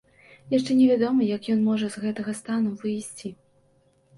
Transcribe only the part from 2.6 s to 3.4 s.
выйсці.